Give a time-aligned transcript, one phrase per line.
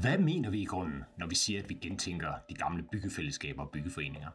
[0.00, 3.70] Hvad mener vi i grunden, når vi siger, at vi gentænker de gamle byggefællesskaber og
[3.70, 4.30] byggeforeninger?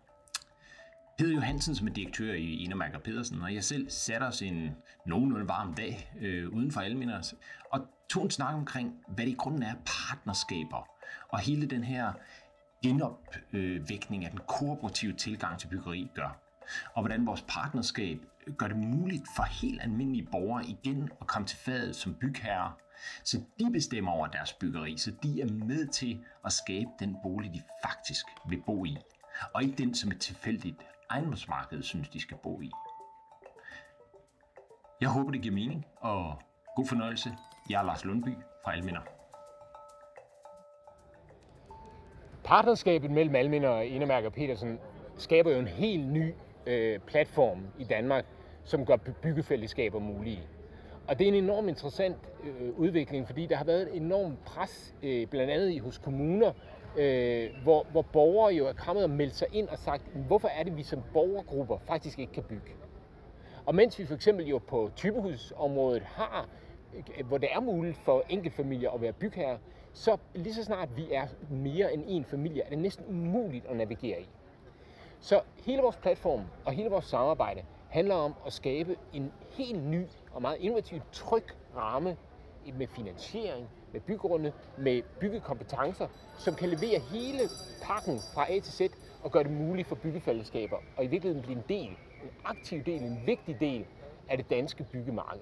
[1.17, 4.75] Peder Johansen, som er direktør i Inemærker Pedersen, og jeg selv satte os en
[5.05, 7.33] nogenlunde varm dag øh, uden for Alminder
[7.71, 10.87] og tog en snak omkring, hvad det i grunden er partnerskaber,
[11.29, 12.13] og hele den her
[12.83, 16.41] genopvækning af den kooperative tilgang til byggeri gør.
[16.93, 18.19] Og hvordan vores partnerskab
[18.57, 22.77] gør det muligt for helt almindelige borgere igen at komme til fadet som bygherrer,
[23.23, 27.53] så de bestemmer over deres byggeri, så de er med til at skabe den bolig,
[27.53, 28.97] de faktisk vil bo i,
[29.53, 30.77] og ikke den, som et tilfældigt
[31.09, 32.71] ejendomsmarked synes, de skal bo i.
[35.01, 36.41] Jeg håber, det giver mening, og
[36.75, 37.29] god fornøjelse.
[37.69, 39.01] Jeg er Lars Lundby fra Alminder.
[42.43, 44.79] Partnerskabet mellem Alminder og Enemærker Petersen
[45.17, 46.33] skaber jo en helt ny
[46.67, 48.25] øh, platform i Danmark,
[48.63, 50.47] som gør byggefællesskaber mulige.
[51.11, 54.95] Og det er en enormt interessant øh, udvikling, fordi der har været et enormt pres,
[55.03, 56.51] øh, blandt andet hos kommuner,
[56.97, 60.63] øh, hvor, hvor borgere jo er kommet og meldt sig ind og sagt, hvorfor er
[60.63, 62.71] det, vi som borgergrupper faktisk ikke kan bygge?
[63.65, 66.49] Og mens vi for eksempel jo på typehusområdet har,
[66.93, 69.57] øh, hvor det er muligt for enkeltfamilier at være bygherre,
[69.93, 73.75] så lige så snart vi er mere end en familie, er det næsten umuligt at
[73.75, 74.29] navigere i.
[75.19, 80.05] Så hele vores platform og hele vores samarbejde handler om at skabe en helt ny
[80.33, 81.43] og meget innovativ, tryg
[81.75, 82.17] ramme
[82.73, 87.39] med finansiering, med byggrunde, med byggekompetencer, som kan levere hele
[87.81, 88.81] pakken fra A til Z
[89.23, 93.01] og gøre det muligt for byggefællesskaber og i virkeligheden blive en del, en aktiv del,
[93.01, 93.85] en vigtig del
[94.29, 95.41] af det danske byggemarked.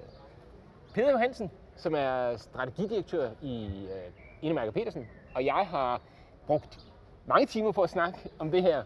[0.93, 6.01] Peter Johansen, som er strategidirektør i øh, Indemærker Petersen, og jeg har
[6.47, 6.79] brugt
[7.25, 8.83] mange timer på at snakke om det her,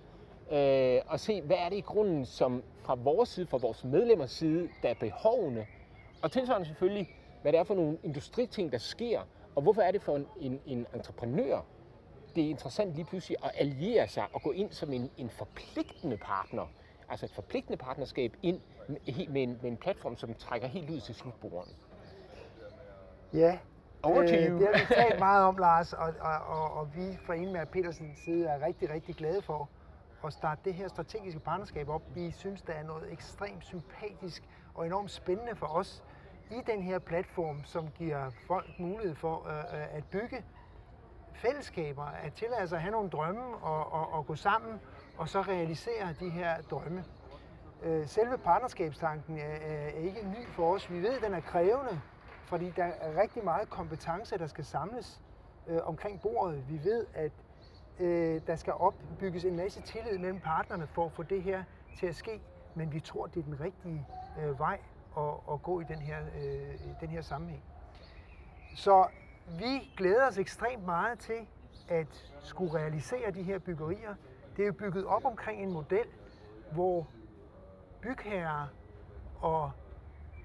[0.52, 4.32] øh, og se, hvad er det i grunden, som fra vores side, fra vores medlemmers
[4.32, 5.68] side, der er behovene,
[6.24, 7.10] og tilsvarende selvfølgelig,
[7.42, 9.22] hvad det er for nogle industriting, der sker,
[9.56, 11.60] og hvorfor er det for en, en, en entreprenør,
[12.36, 16.18] det er interessant lige pludselig at alliere sig og gå ind som en, en forpligtende
[16.18, 16.68] partner,
[17.10, 21.00] altså et forpligtende partnerskab ind med, med, en, med en platform, som trækker helt ud
[21.00, 21.70] til slutbrugeren.
[23.34, 23.60] Ja,
[24.04, 27.34] Over øh, det har vi talt meget om, Lars, og, og, og, og vi fra
[27.34, 29.70] Ingemar Petersens side er rigtig, rigtig glade for
[30.26, 32.02] at starte det her strategiske partnerskab op.
[32.16, 34.44] Vi synes, der er noget ekstremt sympatisk
[34.76, 36.04] og enormt spændende for os
[36.54, 40.44] i den her platform, som giver folk mulighed for øh, øh, at bygge
[41.34, 44.82] fællesskaber, at tillade sig at have nogle drømme og, og, og gå sammen
[45.18, 47.04] og så realisere de her drømme.
[47.84, 50.92] Øh, selve partnerskabstanken er, er ikke ny for os.
[50.92, 52.02] Vi ved, at den er krævende,
[52.46, 55.22] fordi der er rigtig meget kompetence, der skal samles
[55.68, 56.70] øh, omkring bordet.
[56.70, 57.32] Vi ved, at
[58.00, 61.64] øh, der skal opbygges en masse tillid mellem partnerne for at få det her
[62.00, 62.42] til at ske,
[62.76, 64.08] men vi tror, det er den rigtige
[64.40, 64.80] øh, vej
[65.18, 67.64] at, at gå i den her, øh, den her sammenhæng.
[68.76, 69.08] Så
[69.60, 71.48] vi glæder os ekstremt meget til
[71.88, 74.16] at skulle realisere de her byggerier.
[74.58, 76.06] Det er jo bygget op omkring en model,
[76.72, 77.08] hvor
[78.02, 78.68] bygherrer
[79.42, 79.72] og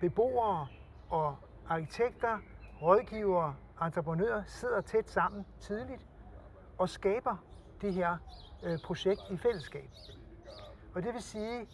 [0.01, 0.67] beboere
[1.11, 1.37] og
[1.69, 2.39] arkitekter,
[2.83, 6.07] rådgivere, entreprenører sidder tæt sammen tidligt
[6.79, 7.37] og skaber
[7.81, 8.17] det her
[8.63, 9.91] øh, projekt i fællesskab.
[10.95, 11.69] Og det vil sige,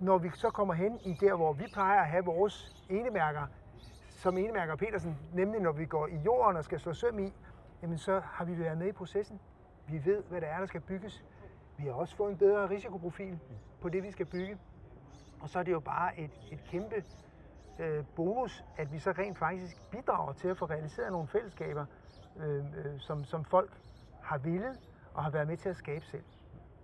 [0.00, 3.46] når vi så kommer hen i der, hvor vi plejer at have vores enemærker,
[4.16, 7.32] som enemærker Petersen, nemlig når vi går i jorden og skal slå søm i,
[7.82, 9.40] jamen så har vi været med i processen.
[9.88, 11.24] Vi ved, hvad det er, der skal bygges.
[11.76, 13.38] Vi har også fået en bedre risikoprofil
[13.80, 14.58] på det, vi skal bygge.
[15.40, 17.04] Og så er det jo bare et, et kæmpe
[17.78, 21.86] øh, bonus, at vi så rent faktisk bidrager til at få realiseret nogle fællesskaber,
[22.36, 23.70] øh, øh, som, som folk
[24.22, 24.78] har villet
[25.14, 26.24] og har været med til at skabe selv.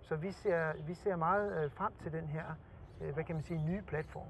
[0.01, 2.43] Så vi ser, vi ser meget øh, frem til den her,
[2.99, 4.27] hvad kan man sige, nye platform.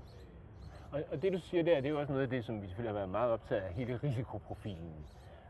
[0.91, 2.67] Og, og det du siger der, det er jo også noget af det, som vi
[2.67, 5.05] selvfølgelig har været meget optaget af, hele risikoprofilen.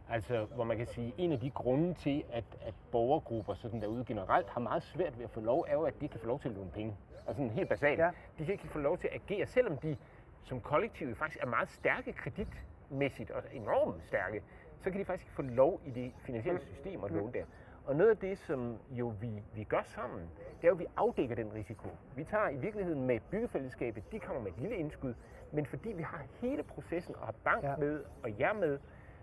[0.09, 4.05] Altså, hvor man kan sige, en af de grunde til, at, at borgergrupper sådan derude
[4.05, 6.39] generelt har meget svært ved at få lov, er jo, at de kan få lov
[6.39, 6.97] til at låne penge.
[7.27, 7.99] Altså sådan helt basalt.
[7.99, 8.09] Ja.
[8.39, 9.97] De kan ikke få lov til at agere, selvom de
[10.43, 14.43] som kollektiv faktisk er meget stærke kreditmæssigt og enormt stærke,
[14.79, 17.45] så kan de faktisk ikke få lov i det finansielle system at låne der.
[17.85, 20.29] Og noget af det, som jo vi, vi gør sammen,
[20.65, 21.87] det er jo, at vi afdækker den risiko.
[22.15, 25.13] Vi tager i virkeligheden med byggefællesskabet, de kommer med et lille indskud,
[25.51, 27.75] men fordi vi har hele processen og har bank ja.
[27.75, 28.79] med og jer med,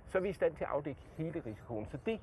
[0.06, 1.86] så er vi i stand til at afdække hele risikoen.
[1.86, 2.20] Så det,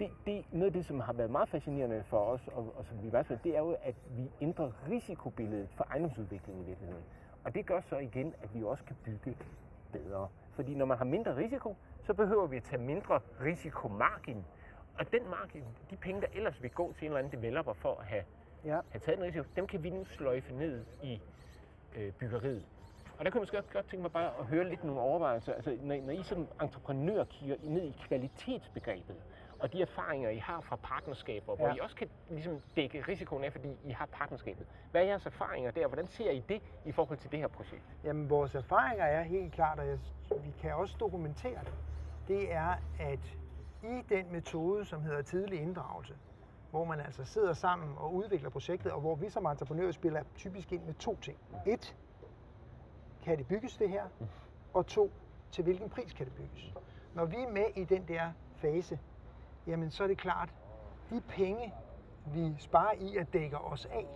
[0.00, 3.02] det, det noget af det, som har været meget fascinerende for os, og, og som
[3.02, 7.04] vi faktisk det er jo, at vi ændrer risikobilledet for ejendomsudviklingen i virkeligheden.
[7.44, 9.36] Og det gør så igen, at vi også kan bygge
[9.92, 10.28] bedre.
[10.52, 14.44] Fordi når man har mindre risiko, så behøver vi at tage mindre risikomargin.
[14.98, 17.94] Og den margin, de penge, der ellers vil gå til en eller anden developer for
[18.00, 18.22] at have,
[18.66, 18.80] ja.
[18.90, 21.20] have taget en risiko, dem kan vi nu sløjfe ned i
[21.96, 22.62] øh, byggeriet.
[23.18, 25.52] Og der kunne jeg måske godt, godt tænke mig bare at høre lidt nogle overvejelser.
[25.52, 29.16] Altså, når, når I som entreprenør kigger ned i kvalitetsbegrebet,
[29.58, 31.74] og de erfaringer, I har fra partnerskaber, hvor Ja.
[31.74, 34.66] I også kan ligesom dække risikoen af, fordi I har partnerskabet.
[34.90, 35.86] Hvad er jeres erfaringer der?
[35.86, 37.82] Hvordan ser I det i forhold til det her projekt?
[38.04, 39.98] Jamen, vores erfaringer er helt klart, og jeg,
[40.44, 41.74] vi kan også dokumentere det,
[42.28, 43.36] det er, at
[43.82, 46.14] i den metode, som hedder tidlig inddragelse,
[46.76, 50.72] hvor man altså sidder sammen og udvikler projektet, og hvor vi som entreprenører spiller typisk
[50.72, 51.38] ind med to ting.
[51.66, 51.96] Et,
[53.22, 54.04] kan det bygges det her?
[54.74, 55.12] Og to,
[55.50, 56.74] til hvilken pris kan det bygges?
[57.14, 58.98] Når vi er med i den der fase,
[59.66, 60.54] jamen så er det klart,
[61.10, 61.74] de penge,
[62.26, 64.06] vi sparer i at dække os af,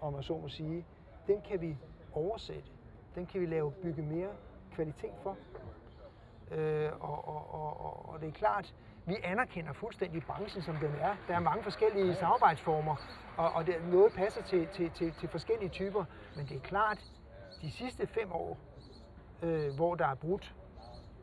[0.00, 0.86] om man så må sige,
[1.26, 1.78] den kan vi
[2.12, 2.70] oversætte.
[3.14, 4.30] Den kan vi lave bygge mere
[4.70, 5.36] kvalitet for.
[6.50, 8.74] Øh, og, og, og, og, og det er klart,
[9.08, 11.16] vi anerkender fuldstændig branchen, som den er.
[11.28, 12.96] Der er mange forskellige samarbejdsformer,
[13.36, 16.04] og, og det, noget passer til, til, til, til forskellige typer.
[16.36, 16.98] Men det er klart,
[17.62, 18.58] de sidste fem år,
[19.42, 20.54] øh, hvor der er brudt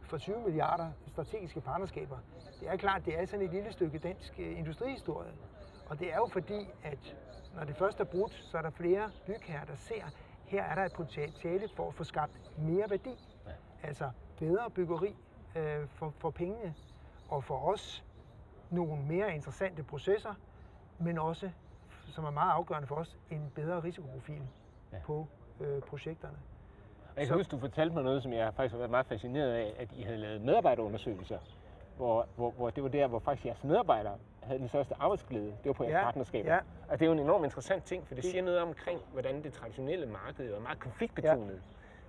[0.02, 2.18] for 20 milliarder strategiske partnerskaber,
[2.60, 5.32] det er klart, det er sådan et lille stykke dansk øh, industrihistorie.
[5.86, 7.16] Og det er jo fordi, at
[7.56, 10.04] når det først er brudt, så er der flere bygherrer, der ser,
[10.46, 13.18] her er der et potentiale for at få skabt mere værdi.
[13.84, 15.16] Altså bedre byggeri
[15.56, 16.76] øh, for, for pengene,
[17.30, 18.04] og for os
[18.70, 20.34] nogle mere interessante processer,
[21.00, 21.50] men også,
[22.08, 24.42] som er meget afgørende for os, en bedre risikoprofil
[24.92, 24.98] ja.
[25.06, 25.28] på
[25.60, 26.38] øh, projekterne.
[27.16, 29.06] Og jeg Så- kan huske, du fortalte mig noget, som jeg faktisk har været meget
[29.06, 31.40] fascineret af, at I havde lavet medarbejderundersøgelser,
[31.98, 35.46] hvor, hvor, hvor det var der, hvor faktisk jeres medarbejdere havde den største arbejdsglæde.
[35.46, 36.54] Det var på jeres Ja, partnerskaber.
[36.54, 36.60] ja.
[36.88, 39.44] Og det er jo en enormt interessant ting, for det Det- siger noget omkring, hvordan
[39.44, 41.54] det traditionelle marked er meget konfliktbetonet.
[41.56, 41.60] Ja.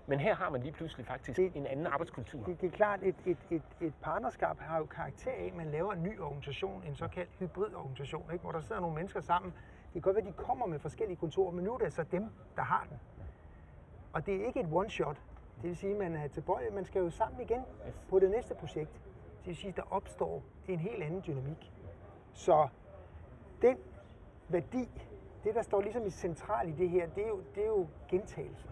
[0.08, 2.44] Men her har man lige pludselig faktisk Det- en anden arbejdskultur.
[2.44, 5.70] Det, det er klart, et, et, et, et partnerskab har jo karakter af, at man
[5.70, 8.42] laver en ny organisation, en såkaldt hybridorganisation, ikke?
[8.42, 9.52] hvor der sidder nogle mennesker sammen.
[9.52, 12.02] Det kan godt være, at de kommer med forskellige kontorer, men nu er det så
[12.02, 12.98] dem, der har den.
[14.12, 15.16] Og det er ikke et one-shot.
[15.56, 17.60] Det vil sige, at man er tilbøjelig, man skal jo sammen igen
[18.08, 18.92] på det næste projekt.
[19.38, 21.72] Det vil sige, at der opstår en helt anden dynamik.
[22.32, 22.68] Så
[23.62, 23.76] den
[24.48, 24.88] værdi,
[25.44, 27.86] det der står ligesom i central i det her, det er jo, det er jo
[28.08, 28.68] gentagelse.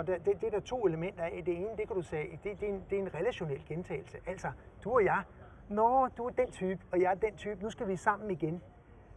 [0.00, 1.42] Og der, det, det er der to elementer af.
[1.46, 4.18] Det ene, det kan du sige, det, det, er en, det er en relationel gentagelse.
[4.26, 4.52] Altså,
[4.84, 5.22] du og jeg,
[5.68, 8.62] nå, du er den type, og jeg er den type, nu skal vi sammen igen.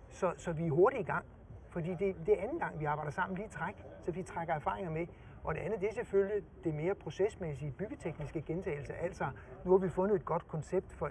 [0.10, 1.26] Så, så vi er hurtigt i gang.
[1.70, 4.92] Fordi det, det er anden gang, vi arbejder sammen lige træk, så vi trækker erfaringer
[4.92, 5.08] med.
[5.44, 8.94] Og det andet, det er selvfølgelig det mere procesmæssige, byggetekniske gentagelse.
[8.94, 9.26] Altså,
[9.66, 11.10] nu har vi fundet et godt koncept for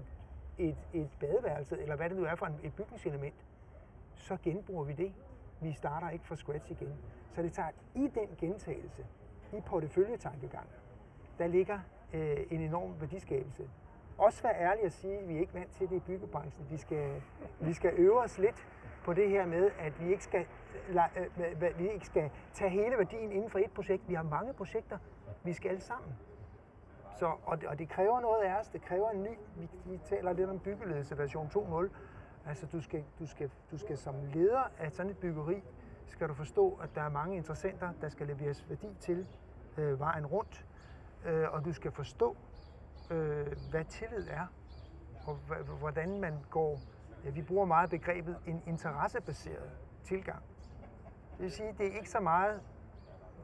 [0.59, 3.47] et, et badeværelse, eller hvad det nu er for en, et bygningselement.
[4.15, 5.13] Så genbruger vi det.
[5.61, 6.95] Vi starter ikke fra scratch igen.
[7.31, 9.07] Så det tager i den gentagelse,
[9.53, 10.67] i porteføljetankegang,
[11.39, 11.79] der ligger
[12.13, 13.71] øh, en enorm værdiskabelse.
[14.19, 16.67] Også være ærlig at sige, at vi er ikke vant til det i byggebranchen.
[16.71, 17.23] Vi skal,
[17.61, 18.67] vi skal øve os lidt
[19.05, 20.47] på det her med, at vi ikke skal,
[20.89, 24.09] la, øh, vi ikke skal tage hele værdien inden for et projekt.
[24.09, 24.99] Vi har mange projekter.
[25.45, 26.13] Vi skal alle sammen.
[27.19, 28.69] Så, og, det, og det kræver noget af os.
[28.69, 31.89] Det kræver en ny, vi, vi taler lidt om byggeledelse version 2.0.
[32.47, 35.63] Altså du skal, du, skal, du skal som leder af sådan et byggeri,
[36.07, 39.27] skal du forstå, at der er mange interessenter, der skal leveres værdi til
[39.77, 40.67] øh, vejen rundt.
[41.25, 42.37] Øh, og du skal forstå,
[43.11, 44.47] øh, hvad tillid er,
[45.27, 45.35] og
[45.79, 46.79] hvordan man går.
[47.25, 49.71] Ja, vi bruger meget begrebet en interessebaseret
[50.05, 50.43] tilgang.
[51.33, 52.61] Det vil sige, det er ikke så meget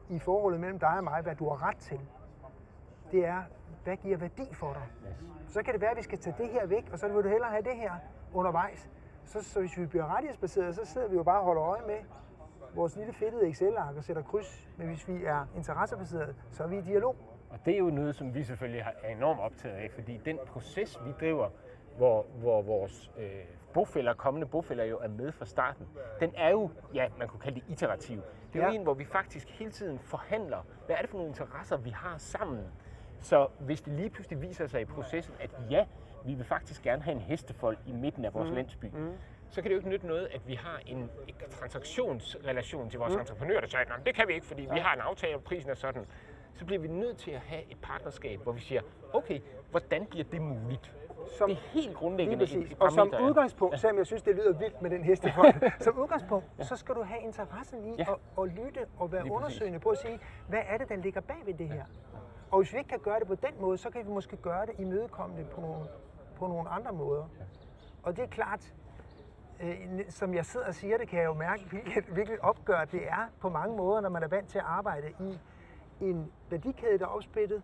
[0.09, 1.99] i forholdet mellem dig og mig, hvad du har ret til.
[3.11, 3.43] Det er,
[3.83, 4.87] hvad giver værdi for dig.
[5.47, 7.29] Så kan det være, at vi skal tage det her væk, og så vil du
[7.29, 7.93] hellere have det her
[8.33, 8.89] undervejs.
[9.25, 11.97] Så, så hvis vi bliver rettighedsbaseret, så sidder vi jo bare og holder øje med
[12.75, 14.69] vores lille fedtede Excel-ark og sætter kryds.
[14.77, 17.15] Men hvis vi er interessebaseret, så er vi i dialog.
[17.49, 20.39] Og det er jo noget, som vi selvfølgelig har- er enormt optaget af, fordi den
[20.47, 21.49] proces, vi driver,
[21.97, 23.29] hvor, hvor vores øh,
[23.73, 25.87] bofælder, kommende bofælder jo er med fra starten,
[26.19, 28.21] den er jo, ja, man kunne kalde det iterativ.
[28.53, 28.75] Det er jo Ja.
[28.75, 32.17] en, hvor vi faktisk hele tiden forhandler, hvad er det for nogle interesser, vi har
[32.17, 32.63] sammen.
[33.21, 35.85] Så hvis det lige pludselig viser sig i processen, at ja,
[36.25, 38.55] vi vil faktisk gerne have en hestefold i midten af vores mm.
[38.55, 39.11] landsby, mm.
[39.49, 41.09] Så kan det jo ikke nytte noget, at vi har en,
[41.59, 43.19] transaktionsrelation til vores mm.
[43.19, 45.69] entreprenører, der siger, at det kan vi ikke, fordi vi har en aftale, og prisen
[45.69, 46.05] er sådan.
[46.53, 48.81] Så bliver vi nødt til at have et partnerskab, hvor vi siger,
[49.13, 49.39] okay,
[49.71, 50.95] hvordan bliver det muligt?
[51.37, 52.71] Som, Det er helt grundlæggende præcis.
[52.71, 53.29] et Og som parameter, ja.
[53.29, 57.01] udgangspunkt, selvom jeg synes, det lyder vildt med den hestefold, som udgangspunkt, så skal du
[57.03, 58.01] have interessen i Ja.
[58.11, 59.37] at, at lytte og være Lige præcis.
[59.37, 61.83] undersøgende på at sige, hvad er det, der ligger bag ved det her?
[62.51, 64.65] Og hvis vi ikke kan gøre det på den måde, så kan vi måske gøre
[64.65, 65.85] det imødekommende på nogle,
[66.35, 67.29] på nogle andre måder.
[68.03, 68.73] Og det er klart,
[69.59, 73.07] øh, som jeg sidder og siger det, kan jeg jo mærke, hvilket, hvilket opgør det
[73.07, 75.39] er på mange måder, når man er vant til at arbejde i
[76.01, 77.63] en værdikæde, der er opsplittet,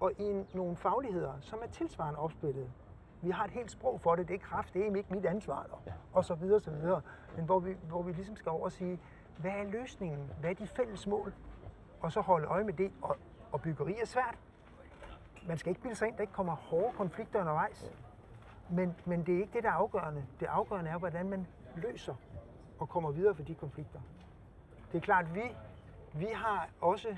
[0.00, 2.70] og i en, nogle fagligheder, som er tilsvarende opsplittet.
[3.22, 5.66] Vi har et helt sprog for det, det er kraft, det er ikke mit ansvar,
[5.70, 7.00] og, og så videre, så videre.
[7.36, 9.00] Men hvor vi, hvor vi ligesom skal over og sige,
[9.38, 10.30] hvad er løsningen?
[10.40, 11.34] Hvad er de fælles mål?
[12.00, 13.16] Og så holde øje med det, og,
[13.52, 14.38] og byggeri er svært.
[15.48, 17.92] Man skal ikke bilde sig ind, der ikke kommer hårde konflikter undervejs.
[18.70, 20.26] Men, men det er ikke det, der er afgørende.
[20.40, 21.46] Det afgørende er, hvordan man
[21.76, 22.14] løser
[22.78, 24.00] og kommer videre fra de konflikter.
[24.92, 25.42] Det er klart, vi,
[26.12, 27.16] vi har også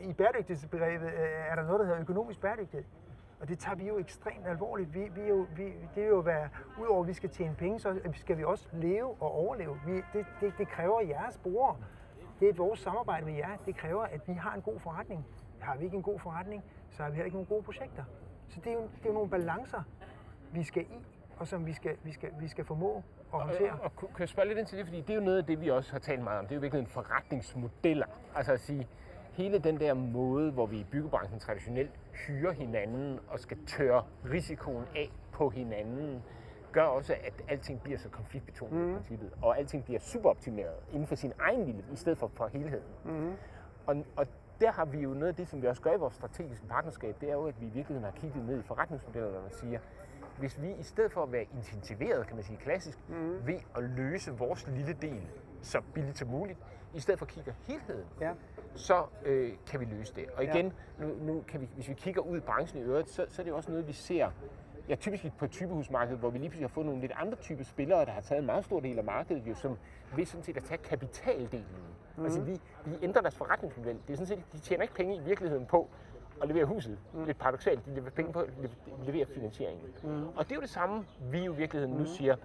[0.00, 2.86] i bæredygtighedsbegrebet øh, er der noget, der hedder økonomisk bæredygtighed.
[3.40, 4.94] Og det tager vi jo ekstremt alvorligt.
[4.94, 6.48] Vi, vi er jo, vi, det er jo være,
[6.78, 9.80] udover at vi skal tjene penge, så skal vi også leve og overleve.
[9.86, 11.76] Vi, det, det, det kræver jeres brugere.
[12.40, 13.56] Det er vores samarbejde med jer.
[13.66, 15.26] Det kræver, at vi har en god forretning.
[15.60, 18.04] Har vi ikke en god forretning, så har vi heller ikke nogle gode projekter.
[18.48, 19.82] Så det er jo, det er jo nogle balancer,
[20.52, 21.04] vi skal i,
[21.38, 23.02] og som vi skal, vi skal, vi skal formå
[23.34, 23.72] at håndtere.
[23.72, 25.38] Og, og, og kan jeg spørge lidt ind til det, fordi det er jo noget
[25.38, 26.44] af det, vi også har talt meget om.
[26.44, 28.06] Det er jo virkelig en forretningsmodeller.
[28.34, 28.88] Altså at sige,
[29.32, 31.90] hele den der måde, hvor vi i byggebranchen traditionelt
[32.26, 36.22] hyrer hinanden og skal tørre risikoen af på hinanden,
[36.72, 38.90] gør også, at alting bliver så konfliktbetonet mm.
[38.90, 42.46] i princippet, og alting bliver superoptimeret inden for sin egen lille, i stedet for for
[42.46, 42.84] helheden.
[43.04, 43.32] Mm.
[43.86, 44.26] Og, og
[44.60, 47.16] der har vi jo noget af det, som vi også gør i vores strategiske partnerskab,
[47.20, 49.78] det er jo, at vi i virkeligheden har kigget ned i forretningsmodellerne og siger,
[50.38, 53.46] hvis vi i stedet for at være intensiveret, kan man sige klassisk, mm.
[53.46, 55.22] ved at løse vores lille del
[55.62, 56.58] så billigt som muligt,
[56.94, 58.32] i stedet for at kigge helheden, ja.
[58.74, 60.24] så øh, kan vi løse det.
[60.36, 61.04] Og igen, ja.
[61.04, 63.44] nu, nu kan vi, hvis vi kigger ud i branchen i øvrigt, så, så er
[63.44, 64.30] det jo også noget, vi ser
[64.88, 67.64] ja, typisk på et typehusmarked, hvor vi lige pludselig har fået nogle lidt andre typer
[67.64, 69.78] spillere, der har taget en meget stor del af markedet, jo, som
[70.16, 71.66] vil sådan set at tage kapitaldelen.
[72.16, 72.24] Mm.
[72.24, 73.98] Altså vi, vi ændrer deres forretningsmodel.
[74.06, 75.88] Det er sådan set, de tjener ikke penge i virkeligheden på
[76.42, 76.98] at levere huset.
[77.12, 77.24] Mm.
[77.24, 78.50] Lidt paradoxalt, de leverer penge på at
[79.06, 79.86] levere finansieringen.
[80.02, 80.28] Mm.
[80.36, 82.00] Og det er jo det samme, vi jo i virkeligheden mm.
[82.00, 82.36] nu siger,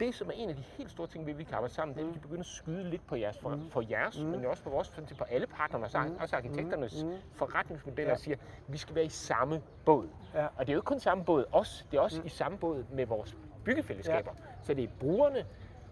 [0.00, 2.08] det, som er en af de helt store ting, vi kan arbejde sammen, det er,
[2.08, 4.26] at vi begynder at skyde lidt på jeres, for, for jeres, mm.
[4.26, 6.16] men også på vores, på alle partnerne, mm.
[6.20, 7.12] også arkitekternes mm.
[7.32, 8.16] forretningsmodeller, ja.
[8.16, 10.08] siger, at vi skal være i samme båd.
[10.34, 10.44] Ja.
[10.44, 12.26] Og det er jo ikke kun samme båd os, det er også mm.
[12.26, 14.30] i samme båd med vores byggefællesskaber.
[14.36, 14.42] Ja.
[14.62, 15.44] Så det er brugerne,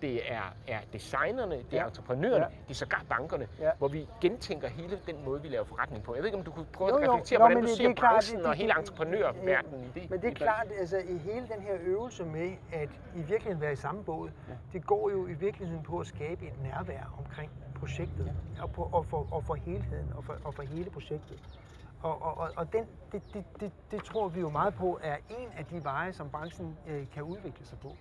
[0.03, 1.87] det er, er designerne, det er ja.
[1.87, 2.51] entreprenørerne, ja.
[2.69, 3.71] det er sågar bankerne, ja.
[3.79, 6.15] hvor vi gentænker hele den måde, vi laver forretning på.
[6.15, 7.03] Jeg ved ikke, om du kunne prøve jo, jo.
[7.03, 10.11] at reflektere, Nå, hvordan du ser branchen og hele entreprenørverdenen i det.
[10.11, 13.73] Men det er klart, altså i hele den her øvelse med at i virkeligheden være
[13.73, 14.55] i samme båd, ja.
[14.73, 18.63] det går jo i virkeligheden på at skabe et nærvær omkring projektet, ja.
[18.63, 21.41] og, på, og, for, og for helheden, og for, og for hele projektet.
[22.03, 25.49] Og, og, og den, det, det, det, det tror vi jo meget på er en
[25.57, 27.97] af de veje, som branchen øh, kan udvikle sig på.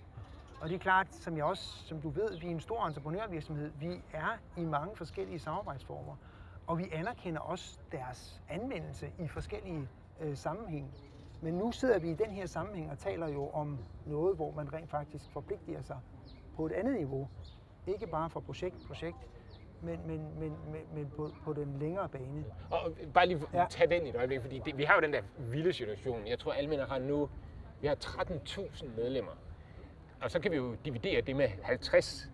[0.60, 3.70] Og det er klart, som jeg også, som du ved, vi er en stor entreprenørvirksomhed.
[3.80, 6.16] Vi er i mange forskellige samarbejdsformer,
[6.66, 9.88] og vi anerkender også deres anvendelse i forskellige
[10.20, 10.90] øh, sammenhænge.
[11.40, 14.72] Men nu sidder vi i den her sammenhæng og taler jo om noget, hvor man
[14.72, 15.98] rent faktisk forpligter sig
[16.56, 17.28] på et andet niveau.
[17.86, 19.16] Ikke bare fra projekt til projekt,
[19.82, 22.44] men, men, men, men, men på, på den længere bane.
[22.70, 23.66] Og bare lige ja.
[23.70, 26.26] tage den i et øjeblik, fordi det, vi har jo den der vilde situation.
[26.26, 27.28] Jeg tror, Almindelig har nu,
[27.80, 29.32] vi har 13.000 medlemmer
[30.22, 32.30] og så kan vi jo dividere det med 50.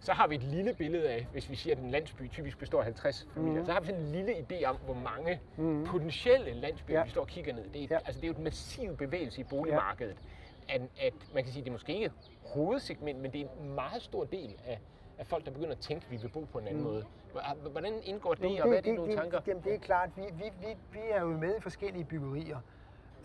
[0.00, 2.78] Så har vi et lille billede af, hvis vi siger, at en landsby typisk består
[2.78, 3.66] af 50 familier, mm.
[3.66, 5.84] så har vi sådan en lille idé om, hvor mange mm.
[5.84, 7.04] potentielle landsbyer, ja.
[7.04, 7.64] vi står og kigger ned.
[7.68, 7.96] Det er, ja.
[7.96, 10.16] altså, det er jo et massiv bevægelse i boligmarkedet.
[10.68, 10.74] Ja.
[10.74, 12.10] At, at man kan sige, at det er måske ikke
[12.46, 14.80] hovedsegment, men det er en meget stor del af,
[15.18, 16.88] af folk, der begynder at tænke, at vi vil bo på en anden mm.
[16.88, 17.04] måde.
[17.70, 19.40] Hvordan indgår det, det og hvad er det, nogle tanker?
[19.46, 22.58] Jamen, det er klart, vi, vi, vi, vi er jo med i forskellige byggerier.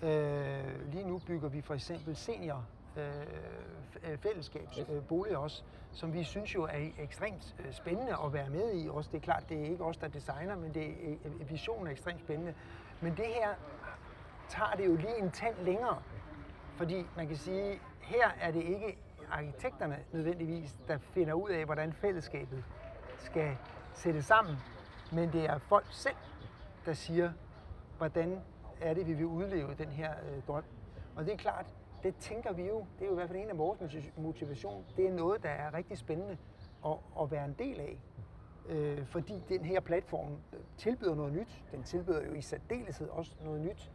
[0.04, 6.56] Øh, lige nu bygger vi for eksempel senior øh, fællesskabsboliger øh, også, som vi synes
[6.56, 8.90] jo er ekstremt øh, spændende at være med i.
[8.90, 11.88] Også det er klart, det er ikke os, der designer, men det er, øh, visionen
[11.88, 12.54] er ekstremt spændende.
[13.02, 13.50] Men det her
[14.50, 16.02] tager det jo lige en tand længere,
[16.76, 18.98] fordi man kan sige, her er det ikke
[19.32, 22.64] arkitekterne nødvendigvis, der finder ud af, hvordan fællesskabet
[23.18, 23.58] skal
[23.94, 24.56] sættes sammen,
[25.12, 26.16] men det er folk selv,
[26.86, 27.32] der siger,
[27.98, 28.42] hvordan
[28.82, 30.64] er det, vi vil udleve den her øh, drøm.
[31.16, 31.66] Og det er klart,
[32.04, 33.80] det tænker vi jo, det er jo i hvert fald en af vores
[34.18, 36.38] motivation, det er noget, der er rigtig spændende
[36.86, 38.00] at, at være en del af.
[38.70, 41.64] Øh, fordi den her platform øh, tilbyder noget nyt.
[41.72, 43.92] Den tilbyder jo i særdeleshed også noget nyt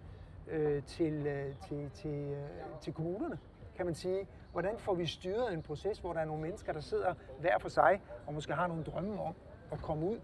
[0.48, 2.48] øh, til, øh, til, til, øh,
[2.80, 3.38] til kommunerne,
[3.76, 4.28] kan man sige.
[4.52, 7.68] Hvordan får vi styret en proces, hvor der er nogle mennesker, der sidder hver for
[7.68, 9.34] sig og måske har nogle drømme om
[9.72, 10.20] at komme ud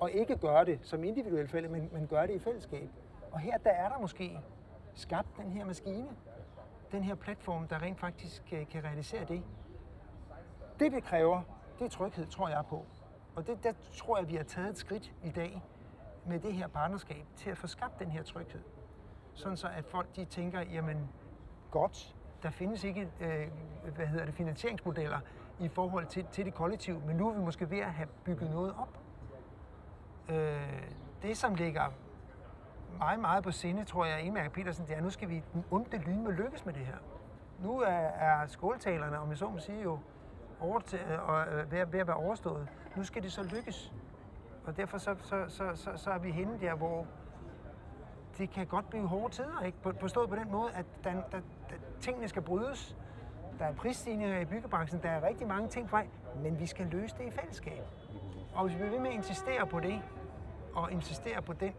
[0.00, 2.88] og ikke gøre det som individuelt fælde, men, men gøre det i fællesskab.
[3.30, 4.38] Og her der er der måske
[4.94, 6.08] skabt den her maskine,
[6.92, 9.42] den her platform, der rent faktisk øh, kan, realisere det.
[10.80, 11.42] Det, det kræver,
[11.78, 12.86] det er tryghed, tror jeg på.
[13.36, 15.62] Og det, der tror jeg, vi har taget et skridt i dag
[16.26, 18.60] med det her partnerskab til at få skabt den her tryghed.
[19.34, 21.08] Sådan så, at folk de tænker, jamen
[21.70, 23.48] godt, der findes ikke øh,
[23.94, 25.20] hvad hedder det, finansieringsmodeller
[25.60, 28.50] i forhold til, til det kollektiv, men nu er vi måske ved at have bygget
[28.50, 28.98] noget op.
[30.28, 30.82] Øh,
[31.22, 31.92] det, som ligger
[32.98, 35.98] meget, meget på sinde, tror jeg, Emil Petersen, det er, nu skal vi den onde
[35.98, 36.96] lyn med lykkes med det her.
[37.64, 39.98] Nu er, er skåltalerne, om jeg så må sige, jo
[40.60, 42.68] over til, øh, og, øh, ved, ved at være overstået.
[42.96, 43.92] Nu skal det så lykkes.
[44.66, 47.06] Og derfor så, så, så, så, så er vi henne der, hvor
[48.38, 49.78] det kan godt blive hårde tider, ikke?
[49.82, 51.40] På, forstået på den måde, at der, der,
[51.70, 52.96] der, tingene skal brydes.
[53.58, 56.02] Der er prisstigninger i byggebranchen, der er rigtig mange ting fra,
[56.42, 57.82] men vi skal løse det i fællesskab.
[58.54, 60.02] Og hvis vi bliver ved med at insistere på det,
[60.74, 61.72] og insistere på den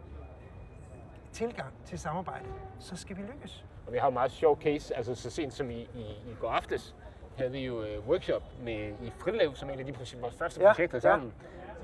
[1.31, 2.45] tilgang til samarbejde,
[2.79, 3.65] så skal vi lykkes.
[3.87, 6.49] Og vi har jo meget sjov case, altså så sent som i, i, i går
[6.49, 6.95] aftes,
[7.37, 10.61] havde vi jo uh, workshop med, i Frilev, som en af de projek- vores første
[10.61, 10.99] Ja, projekter ja.
[10.99, 11.33] sammen,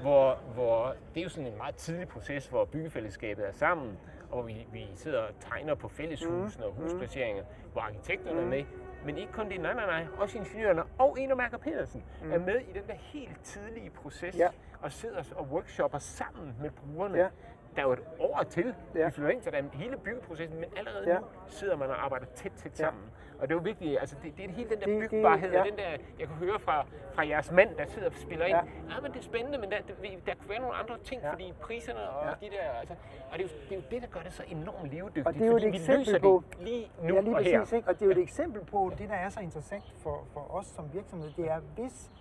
[0.01, 4.37] hvor, hvor det er jo sådan en meget tidlig proces, hvor byggefællesskabet er sammen, og
[4.37, 8.63] hvor vi, vi sidder og tegner på fælleshusene og husplaceringer, hvor arkitekterne er med,
[9.05, 12.55] men ikke kun det, nej, nej, nej, også ingeniørerne og Eno Mærker Pedersen er med
[12.59, 14.47] i den der helt tidlige proces, Ja.
[14.81, 17.17] og sidder og workshopper sammen med brugerne.
[17.17, 17.27] Ja.
[17.75, 19.05] Der er jo et år til, Ja.
[19.05, 21.19] vi flytter ind, så der er hele byggeprocessen, men allerede Ja.
[21.19, 23.03] nu sidder man og arbejder tæt, tæt sammen.
[23.39, 25.59] Og det er jo vigtigt, altså det, det er hele den der bygbarhed, ja.
[25.59, 25.89] og den der,
[26.19, 28.93] jeg kan høre fra, fra jeres mand, der sidder og spiller ind, Ja.
[28.95, 29.93] ja, men det er spændende, men der, der,
[30.25, 31.31] der kunne være nogle andre ting, Ja.
[31.31, 32.45] fordi priserne og Ja.
[32.47, 32.95] de der, altså,
[33.31, 35.33] og det er, jo, det er jo det, der gør det så enormt levedygtigt, Og
[35.33, 37.77] det er jo et eksempel på- lige nu ja, lige og præcis, her.
[37.77, 37.89] ikke?
[37.89, 40.65] Og det er jo et eksempel på, det der er så interessant for, for os
[40.65, 42.11] som virksomhed, det er, hvis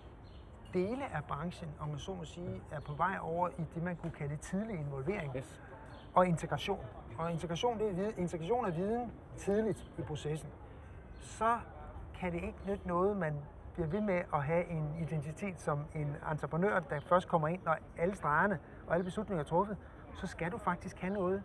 [0.74, 3.96] dele af branchen, om man så må sige, er på vej over i det, man
[3.96, 5.62] kunne kalde tidlig involvering Yes.
[6.14, 6.80] og integration.
[7.18, 10.48] Og integration, det er viden, integration af viden tidligt i processen.
[11.20, 11.58] Så
[12.14, 13.34] kan det ikke nytte noget, man
[13.74, 17.76] bliver ved med at have en identitet som en entreprenør, der først kommer ind, når
[17.98, 19.76] alle stregerne og alle beslutninger er truffet,
[20.14, 21.42] så skal du faktisk have noget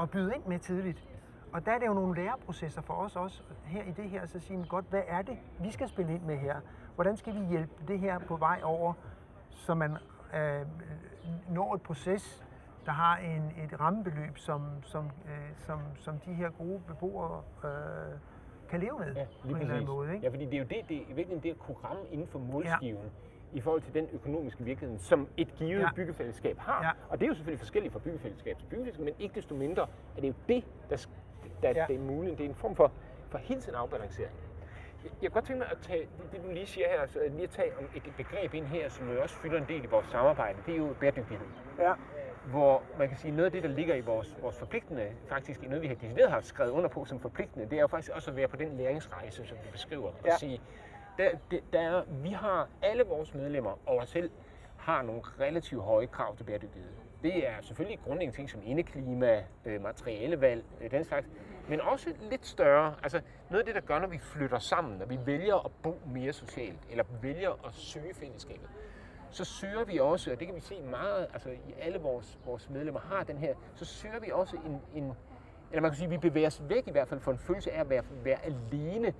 [0.00, 1.04] at byde ind med tidligt.
[1.52, 4.38] Og der er det jo nogle læreprocesser for os også her i det her, så
[4.40, 6.60] siger man godt, hvad er det, vi skal spille ind med her?
[6.96, 8.92] Hvordan skal vi hjælpe det her på vej over,
[9.50, 9.96] så man
[10.34, 10.66] øh,
[11.48, 12.44] når et proces,
[12.86, 17.70] der har en, et rammebeløb, som, som, øh, som, som de her gode beboere øh,
[18.70, 20.14] kan leve med Ja, på en eller anden måde.
[20.14, 20.26] Ikke?
[20.26, 22.38] Ja, fordi det er jo det, det i virkeligheden det at kunne ramme inden for
[22.38, 23.02] målskiven.
[23.02, 23.08] Ja.
[23.52, 25.88] i forhold til den økonomiske virkelighed, som et givet Ja.
[25.94, 26.84] byggefællesskab har.
[26.84, 26.90] Ja.
[27.08, 29.82] Og det er jo selvfølgelig forskelligt fra byggefællesskab til byggefællesskab, men ikke desto mindre
[30.16, 30.96] er det jo det, der,
[31.62, 31.84] der ja.
[31.88, 32.38] det er muligt.
[32.38, 32.92] Det er en form for,
[33.28, 34.34] for hele tiden afbalancering.
[35.22, 37.50] Jeg kunne godt tænke mig at tage det, du lige siger her, altså lige at
[37.50, 40.58] tage om et begreb ind her, som jo også fylder en del i vores samarbejde,
[40.66, 41.46] det er jo bæredygtighed
[41.78, 41.92] Ja.
[42.44, 45.66] hvor man kan sige, noget af det, der ligger i vores, vores forpligtende, faktisk i
[45.66, 48.30] noget, vi har decideret har skrevet under på som forpligtende, det er jo faktisk også
[48.30, 50.12] at være på den læringsrejse, som du beskriver.
[50.24, 50.32] Ja.
[50.32, 50.60] Og sige,
[51.18, 54.30] der, der, der er, vi har, alle vores medlemmer og os selv,
[54.76, 56.90] har nogle relativt høje krav til bæredygtighed.
[57.22, 61.28] Det er selvfølgelig grundlæggende ting som indeklima, øh, materialevalg, øh, den slags,
[61.68, 62.94] men også lidt større.
[63.02, 66.00] Altså noget af det, der gør, når vi flytter sammen, når vi vælger at bo
[66.06, 68.68] mere socialt, eller vælger at søge fællesskabet,
[69.30, 72.70] så søger vi også, og det kan vi se meget, altså i alle vores, vores
[72.70, 75.12] medlemmer har den her, så søger vi også en, en
[75.70, 77.80] eller man kan sige, vi bevæger os væk i hvert fald for en følelse af
[77.80, 79.14] at være, være alene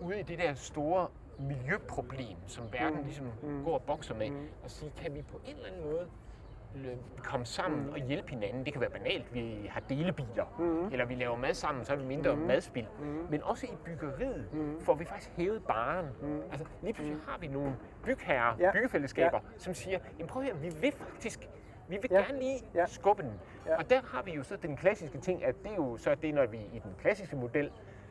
[0.00, 3.32] ude i det der store miljøproblem, som verden ligesom
[3.64, 4.30] går og bokser med,
[4.64, 6.08] og sige, kan vi på en eller anden måde
[7.24, 8.64] komme sammen og hjælpe hinanden.
[8.64, 10.86] Det kan være banalt, vi har delebiler, mm.
[10.92, 12.42] eller vi laver mad sammen, så har vi mindre mm.
[12.42, 12.86] madspild.
[13.00, 13.26] Mm.
[13.30, 14.80] Men også i byggeriet mm.
[14.80, 16.06] får vi faktisk hævet baren.
[16.22, 16.42] Mm.
[16.50, 18.72] Altså lige pludselig har vi nogle bygherrer, Ja.
[18.72, 19.58] byggefællesskaber, ja.
[19.58, 21.48] som siger, jamen prøv her, vi vil faktisk
[21.88, 22.16] vi vil Ja.
[22.16, 22.86] gerne lige Ja.
[22.86, 23.32] skubbe den.
[23.66, 23.76] Ja.
[23.76, 26.34] Og der har vi jo så den klassiske ting, at det er jo så det,
[26.34, 27.70] når vi i den klassiske model,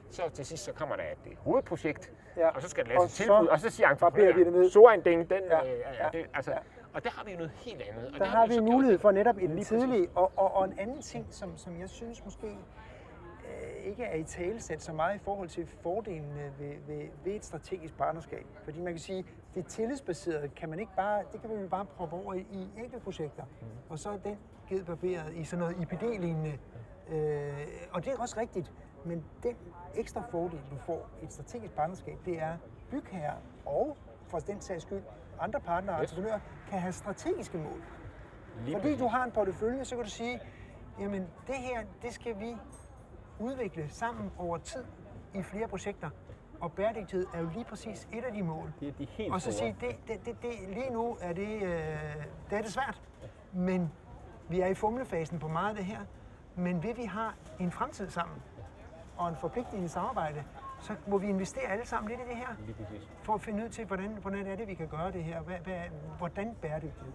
[0.09, 2.49] så til sidst så kommer der et hovedprojekt, Ja.
[2.49, 5.43] og så skal der laves et tilbud, og så siger entreprenøren, så en ding, den,
[5.49, 5.63] Ja.
[5.63, 6.03] Øh, Ja.
[6.03, 6.57] ja, det, altså, Ja.
[6.95, 8.05] Og der har vi jo noget helt andet.
[8.05, 10.79] Og Der det har vi en mulighed for netop en tidlig, og, og, og en
[10.79, 15.19] anden ting, som, som jeg synes måske øh, ikke er i talesæt så meget i
[15.19, 18.45] forhold til fordelene ved, ved, ved et strategisk partnerskab.
[18.63, 22.15] Fordi man kan sige, det tillidsbaserede kan man ikke bare, det kan vi bare proppe
[22.15, 23.43] over i, enkeltprojekter.
[23.61, 23.67] Mm.
[23.89, 26.59] Og så er den givet barberet i sådan noget IPD-lignende.
[27.09, 28.71] Øh, og det er også rigtigt,
[29.05, 29.55] men den
[29.95, 32.57] ekstra fordel, du får i et strategisk partnerskab, det er
[32.91, 35.03] bygherrer og for den sags skyld
[35.39, 36.11] andre partnere og Yes.
[36.11, 37.81] entreprenører kan have strategiske mål.
[38.65, 40.39] Lige Fordi du har en portefølje, så kan du sige,
[40.99, 42.57] jamen det her, det skal vi
[43.39, 44.83] udvikle sammen over tid
[45.33, 46.09] i flere projekter.
[46.61, 48.73] Og bæredygtighed er jo lige præcis et af de mål.
[48.79, 51.61] Det er de helt Og så sige, det, det, det, det, lige nu er det,
[51.63, 51.69] øh,
[52.49, 53.01] det er det svært,
[53.53, 53.91] men
[54.49, 55.99] vi er i fumlefasen på meget af det her.
[56.55, 58.37] Men ved vi har en fremtid sammen
[59.17, 60.43] og en forpligtende samarbejde,
[60.85, 63.09] så må vi investere alle sammen lidt i det her, Lige præcis.
[63.23, 65.41] for at finde ud til, hvordan, hvordan er det, vi kan gøre det her.
[65.41, 65.79] Hvad, hvad,
[66.17, 67.13] hvordan bæredygtighed?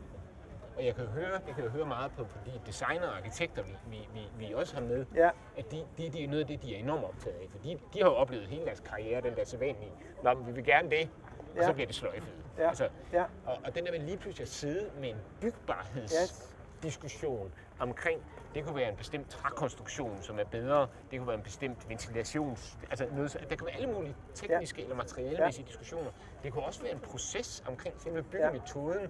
[0.76, 3.62] Og jeg kan jo høre, jeg kan høre meget på, på de designer og arkitekter,
[3.62, 5.30] vi, vi, vi, vi også har med, Ja.
[5.59, 7.46] at de, de, de er noget af det, de er enormt optaget af.
[7.50, 9.92] For de, de har jo oplevet hele deres karriere, den der sædvanlige,
[10.24, 11.11] Nå, men vi vil gerne det,
[11.50, 11.62] og Ja.
[11.66, 12.35] så bliver det sløjfet.
[12.59, 12.68] Ja.
[12.68, 13.24] Altså, Ja.
[13.46, 18.21] og, og den der med lige pludselig at sidde med en bygbarhedsdiskussion omkring,
[18.55, 22.79] det kunne være en bestemt trækonstruktion, som er bedre, det kunne være en bestemt ventilations...
[22.90, 24.83] Altså noget, der kan være alle mulige tekniske ja.
[24.85, 25.69] eller materialemæssige ja.
[25.69, 26.11] diskussioner.
[26.43, 29.09] Det kunne også være en proces omkring selve byggemetoden.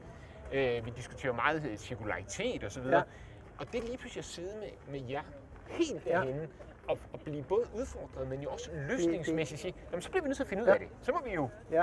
[0.52, 0.78] Ja.
[0.78, 2.82] Øh, vi diskuterer meget cirkularitet osv.
[2.82, 2.96] Ja.
[2.96, 3.02] Ja.
[3.58, 4.68] Og det lige pludselig at sidde med,
[5.00, 5.22] med jer
[5.68, 6.10] helt Ja.
[6.12, 6.48] derhenne
[6.88, 10.36] og, og blive både udfordret, men jo også løsningsmæssigt sige, jamen, så bliver vi nødt
[10.36, 10.88] til at finde ud af det.
[11.02, 11.82] Så må vi jo, Ja.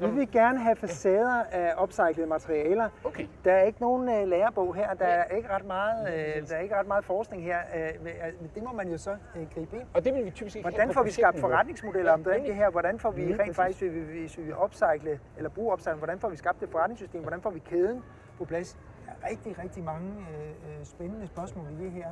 [0.00, 2.88] Vi vil gerne have facader af upcyclede materialer.
[3.04, 3.26] okay.
[3.44, 6.60] Der er ikke nogen øh, lærebog her, der er ikke ret meget, øh, der er
[6.60, 7.58] ikke ret meget forskning her.
[7.76, 9.86] Øh, øh, det må man jo så øh, gribe ind.
[9.94, 12.70] Og det vil vi typisk ikke Hvordan får vi skabt forretningsmodeller om det, det her?
[12.70, 16.28] Hvordan får vi rent faktisk, hvis vi, hvis vi upcycle eller bruger upcycle, hvordan får
[16.28, 17.20] vi skabt det forretningssystem?
[17.22, 18.02] Hvordan får vi kæden
[18.38, 18.78] på plads?
[19.06, 22.06] Der er rigtig, rigtig mange øh, øh, spændende spørgsmål i det her.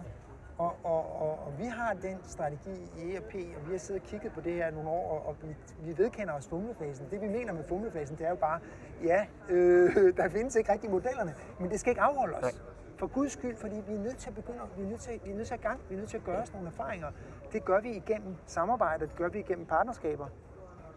[0.59, 4.09] Og, og, og, og vi har den strategi i ERP, og vi har siddet og
[4.09, 7.07] kigget på det her nogle år, og, og vi, vi vedkender os fumlefasen.
[7.11, 8.61] Det vi mener med fumlefasen, det er jo bare,
[9.05, 12.42] ja, øh, der findes ikke rigtig modellerne, men det skal ikke afholde os.
[12.42, 12.53] Nej.
[12.97, 15.31] For Guds skyld, fordi vi er nødt til at begynde, vi er nødt til, vi
[15.31, 17.09] er nødt til at gang, vi er nødt til at gøre os nogle erfaringer.
[17.53, 20.27] Det gør vi igennem samarbejde, det gør vi igennem partnerskaber.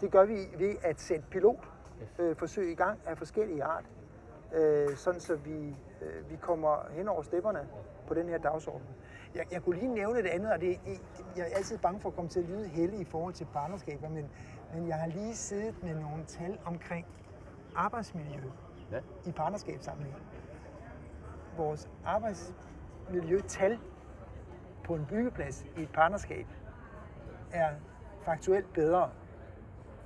[0.01, 3.85] Det gør vi ved at sætte pilotforsøg øh, i gang af forskellige art,
[4.53, 7.67] øh, sådan så vi, øh, vi kommer hen over stepperne
[8.07, 8.87] på den her dagsorden.
[9.35, 10.77] Jeg, jeg kunne lige nævne det andet, og det,
[11.35, 14.09] jeg er altid bange for at komme til at lyde heldig i forhold til partnerskaber,
[14.09, 14.29] men,
[14.73, 17.05] men jeg har lige siddet med nogle tal omkring
[17.75, 18.41] arbejdsmiljø
[18.91, 18.99] Ja.
[19.25, 20.17] i partnerskabssammenhæng.
[21.57, 23.79] Vores arbejdsmiljøtal
[24.83, 26.47] på en byggeplads i et partnerskab
[27.51, 27.69] er
[28.25, 29.11] faktuelt bedre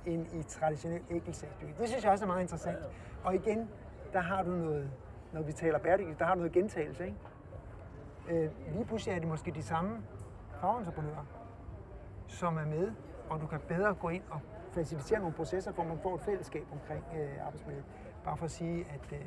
[0.04, 1.74] end i traditionel enkeltsagsbyggeri.
[1.78, 2.78] Det synes jeg også er meget interessant.
[3.24, 3.70] Og igen,
[4.12, 4.90] der har du noget,
[5.32, 7.04] når vi taler bæredygtighed, der har du noget gentagelse.
[7.04, 7.16] Ikke?
[8.28, 10.02] Øh, lige pludselig er det måske de samme
[10.60, 11.24] fagentreprenører,
[12.28, 12.92] som er med,
[13.30, 14.40] og du kan bedre gå ind og
[14.72, 17.84] facilitere nogle processer, hvor man får et fællesskab omkring øh, arbejdsmiljøet.
[18.24, 19.18] Bare for at sige, at øh,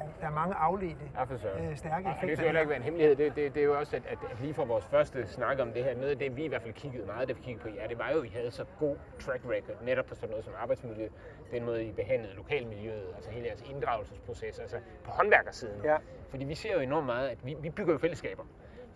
[0.00, 2.36] der, der er mange afledte, Ja, for øh, stærke det effekter.
[2.36, 3.16] skal heller ikke være en hemmelighed.
[3.16, 5.84] Det, det, det er jo også, at, at, lige fra vores første snak om det
[5.84, 7.88] her, noget af det, vi i hvert fald kiggede meget, da vi kiggede på jer,
[7.88, 10.54] det var jo, at I havde så god track record, netop på sådan noget som
[10.62, 11.08] arbejdsmiljø,
[11.50, 15.84] den måde, I behandlede lokalmiljøet, altså hele jeres inddragelsesproces, altså på håndværkersiden.
[15.84, 15.96] Ja.
[16.28, 18.42] Fordi vi ser jo enormt meget, at vi, vi bygger jo fællesskaber.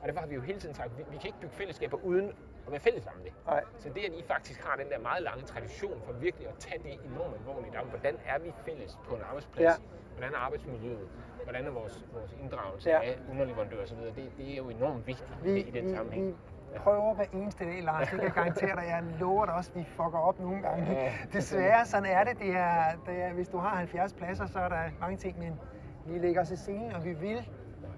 [0.01, 1.97] Og derfor har vi jo hele tiden sagt, at vi, vi kan ikke bygge fællesskaber
[2.05, 2.29] uden
[2.67, 3.33] at være fælles om det.
[3.47, 3.65] Nej.
[3.79, 6.83] Så det, at I faktisk har den der meget lange tradition for virkelig at tage
[6.83, 9.65] det enormt alvorligt om, hvordan er vi fælles på en arbejdsplads?
[9.65, 9.73] Ja.
[10.17, 11.09] Hvordan er arbejdsmiljøet?
[11.45, 13.01] Hvordan er vores, vores inddragelse Ja.
[13.03, 13.97] af underleverandører osv.?
[13.99, 16.27] Det, det er jo enormt vigtigt Vi, i den vi, sammenhæng.
[16.27, 18.01] vi prøver hver eneste dag, Lars.
[18.09, 18.85] Det kan jeg garantere dig.
[18.89, 20.93] Jeg lover dig også, at vi fucker op nogle gange.
[20.93, 21.13] Ja.
[21.33, 22.39] Desværre, sådan er det.
[22.39, 25.61] det, er, det er, hvis du har 70 pladser, så er der mange ting, men
[26.07, 27.49] vi lægger os i scenen, og vi vil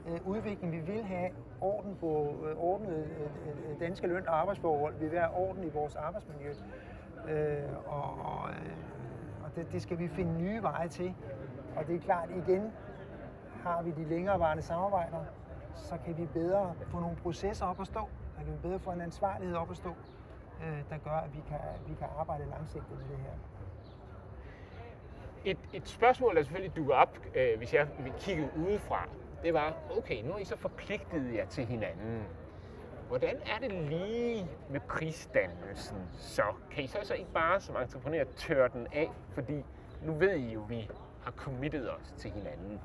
[0.09, 0.73] øh, udvikling.
[0.73, 4.95] Vi vil have orden på øh, ordnede øh, øh, danske løn- og arbejdsforhold.
[5.01, 6.51] Vi vil have orden i vores arbejdsmiljø.
[7.29, 8.73] Øh, og og, øh,
[9.45, 11.15] og det, det skal vi finde nye veje til.
[11.77, 12.73] Og det er klart, igen,
[13.63, 15.25] har vi de længerevarende samarbejder,
[15.77, 18.09] så kan vi bedre få nogle processer op at stå.
[18.39, 19.95] Der kan vi bedre få en ansvarlighed op at stå,
[20.65, 21.59] øh, der gør, at vi kan,
[21.89, 23.33] vi kan arbejde langsigtet med det her.
[25.45, 29.09] Et, et spørgsmål, der selvfølgelig dukker op, øh, hvis jeg vil kigge udefra,
[29.43, 32.25] det var, okay, nu er I så forpligtet jer til hinanden.
[33.09, 36.43] Hvordan er det lige med prisdannelsen så?
[36.71, 39.11] Kan I så, så ikke bare som entreprenør tørre den af?
[39.31, 39.65] Fordi
[40.03, 40.91] nu ved I jo, at vi
[41.27, 42.81] har committet os til hinanden.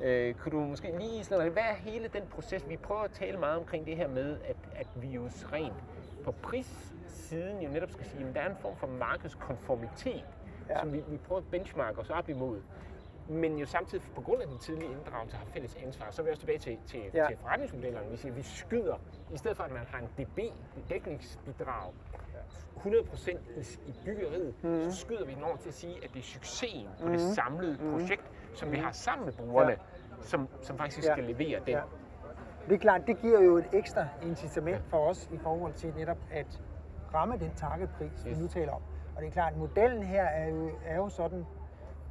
[0.00, 2.68] Øh, kunne du måske lige sådan, hvad er hele den proces?
[2.68, 5.84] Vi prøver at tale meget omkring det her med, at, at vi jo rent
[6.24, 10.24] på prissiden jo netop skal sige, at der er en form for markedskonformitet,
[10.68, 10.80] Ja.
[10.80, 12.60] som vi, vi prøver at benchmarke os op imod.
[13.28, 16.30] Men jo samtidig på grund af den tidlige inddragelse har fælles ansvar, så er vi
[16.30, 17.26] også tilbage til, til, ja.
[17.28, 18.10] til forretningsmodellerne.
[18.10, 18.96] Vi siger, at vi skyder,
[19.32, 20.38] i stedet for at man har en DB,
[20.88, 21.92] dækningsbidrag,
[22.76, 24.90] 100% i, i byggeriet, mm.
[24.90, 27.78] så skyder vi den over til at sige, at det er succesen på det samlede
[27.92, 29.70] projekt, som vi har sammen med brugerne.
[29.70, 29.76] Ja.
[30.20, 31.12] som, som faktisk Ja.
[31.12, 31.68] skal levere den.
[31.68, 31.80] Ja.
[32.68, 36.16] Det er klart, det giver jo et ekstra incitament for os i forhold til netop
[36.30, 36.60] at
[37.14, 38.38] ramme den targetpris, vi Yes.
[38.38, 38.82] nu taler om.
[39.16, 41.46] Og det er klart, at modellen her er jo, er jo sådan,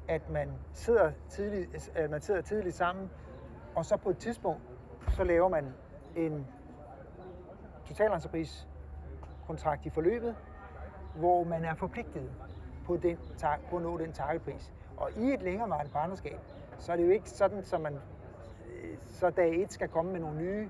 [0.07, 3.09] at man sidder, tidligt, at man sidder tidligt sammen,
[3.75, 4.61] og så på et tidspunkt,
[5.09, 5.73] så laver man
[6.15, 6.47] en
[9.47, 10.35] kontrakt i forløbet,
[11.15, 12.31] hvor man er forpligtet
[12.85, 13.17] på, den,
[13.69, 14.71] på at nå den targetpris.
[14.97, 16.39] Og i et længerevarende partnerskab,
[16.79, 20.19] så er det jo ikke sådan, så man øh, så dag et skal komme med
[20.19, 20.69] nogle nye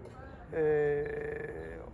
[0.53, 1.05] øh,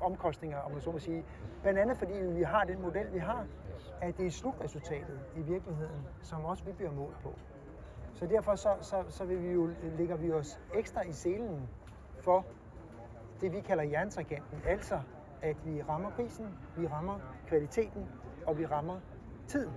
[0.01, 1.25] omkostninger, om man så må sige.
[1.61, 3.45] Blandt andet fordi vi har den model, vi har,
[4.01, 7.33] at det er slutresultatet i virkeligheden, som også vi bliver målt på.
[8.15, 11.69] Så derfor så, så, så vil vi jo, lægger vi os ekstra i selen
[12.19, 12.45] for
[13.41, 14.61] det, vi kalder jerntrikanten.
[14.67, 14.99] Altså,
[15.41, 16.45] at vi rammer prisen,
[16.77, 18.05] vi rammer kvaliteten,
[18.45, 18.99] og vi rammer
[19.47, 19.73] tiden.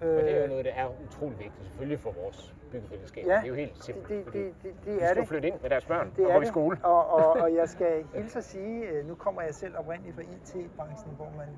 [0.00, 3.26] Og det er jo noget, der er utrolig vigtigt, selvfølgelig for vores byggefællesskab.
[3.26, 4.08] Ja, det er jo helt simpelt.
[4.08, 5.28] det, det, det, det de er skal det.
[5.28, 6.78] flytte ind med deres børn Det og gå i skole.
[6.82, 10.22] Og, og, og jeg skal hilse at sige, øh, nu kommer jeg selv oprindeligt fra
[10.22, 11.48] IT-branchen, hvor man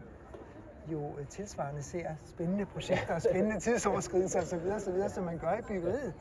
[0.92, 5.62] jo øh, tilsvarende ser spændende projekter og spændende tidsoverskridelser osv., osv., som man gør i
[5.62, 6.14] byggeriet.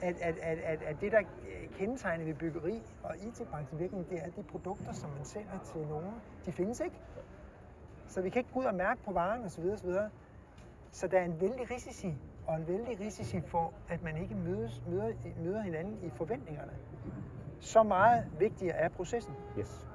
[0.00, 1.22] At, at, at, at, at det, der
[1.78, 5.80] kendetegner ved byggeri og IT-branchen virkelig, det er, at de produkter, som man sælger til
[5.80, 6.14] nogen,
[6.46, 6.96] de findes ikke.
[8.08, 9.64] Så vi kan ikke gå ud og mærke på varen osv.
[9.64, 9.90] osv.
[10.90, 12.14] Så der er en vældig risici,
[12.46, 15.12] og en vældig risici for, at man ikke mødes, møder,
[15.44, 16.72] møder hinanden i forventningerne.
[17.60, 19.34] Så meget vigtigere er processen.
[19.58, 19.91] Yes.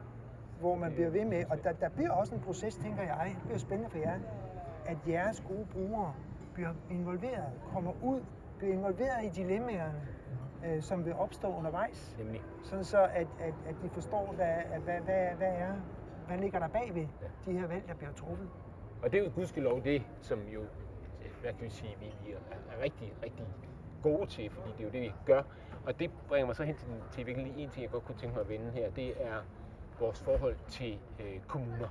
[0.60, 3.44] Hvor man bliver ved med, og der, der bliver også en proces, tænker jeg, det
[3.44, 4.20] bliver spændende for jer,
[4.86, 6.14] at jeres gode brugere
[6.54, 8.22] bliver involveret, kommer ud,
[8.58, 10.08] bliver involveret i dilemmaerne,
[10.66, 12.16] øh, som vil opstå undervejs.
[12.18, 12.42] Nemlig.
[12.64, 15.74] Sådan så, at, at, at de forstår, hvad, at, hvad, hvad, hvad er,
[16.28, 17.08] hvad ligger der bagved
[17.46, 18.50] de her valg, der bliver truffet.
[19.04, 20.62] Og det er jo gudskelov det, som jo,
[21.42, 22.38] hvad kan vi sige, vi vi er
[22.78, 23.46] er rigtig, rigtig
[24.04, 25.44] gode til, fordi det er jo det, vi gør.
[25.86, 28.34] Og det bringer mig så hen til, til virkelig en ting, jeg godt kunne tænke
[28.36, 29.44] mig at vende her, det er
[30.00, 31.88] vores forhold til øh, kommuner.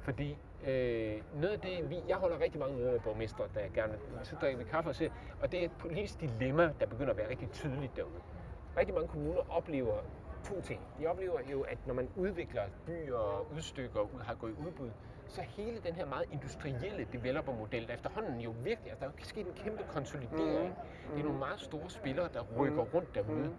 [0.00, 3.98] Fordi øh, noget af det, vi, jeg holder rigtig mange møder med borgmestre, der gerne
[4.22, 5.10] så drikker vi kaffe og ser,
[5.40, 8.20] og det er et politisk dilemma, der begynder at være rigtig tydeligt derude.
[8.76, 9.94] Rigtig mange kommuner oplever
[10.44, 10.80] to ting.
[10.98, 14.90] De oplever jo, at når man udvikler byer og udstykker og har gået i udbud,
[15.28, 19.46] så hele den her meget industrielle developermodel, der efterhånden jo virkelig, altså der er sket
[19.46, 20.74] en kæmpe konsolidering.
[21.14, 23.56] Det er nogle meget store spillere, der rykker rundt derude.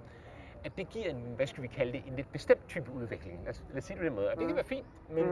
[0.68, 3.40] At det giver en, hvad skal vi kalde det, en lidt bestemt type udvikling.
[3.44, 4.30] Lad os, lad os sige det på den måde.
[4.32, 5.26] Og det kan være fint, men,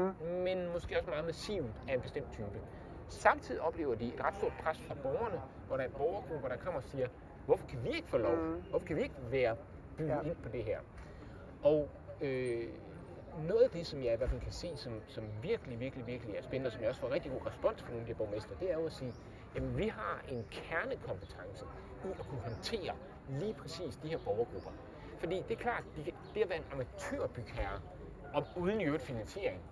[0.43, 2.61] men måske også meget massivt af en bestemt type.
[3.09, 6.79] Samtidig oplever de et ret stort pres fra borgerne, hvor der er borgergrupper, der kommer
[6.81, 7.07] og siger,
[7.45, 8.35] hvorfor kan vi ikke få lov?
[8.69, 9.55] Hvorfor kan vi ikke være
[9.97, 10.29] bygget Ja.
[10.29, 10.79] ind på det her?
[11.63, 11.89] Og
[12.21, 12.67] øh,
[13.47, 16.35] noget af det, som jeg i hvert fald kan se, som, som virkelig, virkelig, virkelig
[16.35, 18.17] er spændende, og som jeg også får rigtig god respons fra nogle af de her
[18.17, 19.13] borgmestre, det er jo at sige,
[19.55, 21.65] jamen vi har en kernekompetence
[22.05, 22.93] i at kunne håndtere
[23.29, 24.71] lige præcis de her borgergrupper.
[25.19, 27.79] Fordi det er klart, de kan- det at være en amatørbygherre,
[28.33, 29.63] og uden i øvrigt finansiering,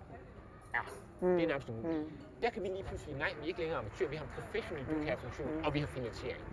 [0.74, 0.80] ja,
[1.20, 2.12] det er nærmest umuligt.
[2.42, 4.84] Der kan vi lige pludselig nej, vi er ikke længere amatør, vi har en professionel
[4.86, 6.46] bygherrefunktion, og vi har finansiering.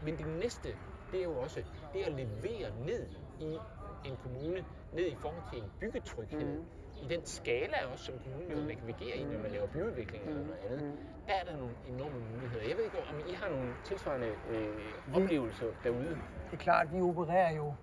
[0.00, 0.76] Men det næste,
[1.12, 3.60] det er jo også det at levere ned i
[4.04, 6.64] en kommune, ned i forhold til en byggetryghed,
[7.02, 10.58] i den skala også, som kommunen jo navigerer i, når man laver byudvikling eller noget
[10.64, 12.64] andet, der er der nogle enorme muligheder.
[12.64, 16.08] Jeg ved ikke, om I har nogle tilsvarende øh, oplevelser derude.
[16.50, 17.74] Det er klart, vi opererer jo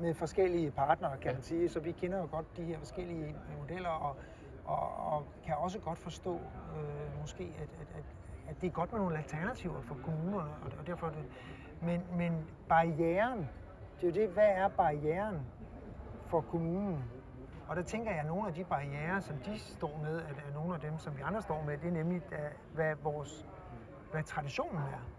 [0.00, 3.90] med forskellige partnere, kan man sige, så vi kender jo godt de her forskellige modeller,
[3.90, 4.16] og,
[4.64, 6.40] og, og kan også godt forstå
[6.76, 8.04] øh, måske, at, at, at,
[8.48, 11.24] at det er godt med nogle alternativer for kommunerne, og, og derfor er det,
[11.80, 13.38] men, men barrieren,
[14.00, 15.46] det er jo det, hvad er barrieren
[16.26, 17.04] for kommunen?
[17.68, 20.54] Og der tænker jeg, at nogle af de barriere, som de står med, er, er
[20.54, 23.46] nogle af dem, som vi andre står med, det er nemlig, at, hvad vores
[24.10, 25.10] hvad traditionen er.